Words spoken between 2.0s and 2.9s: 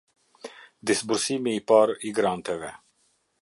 i granteve.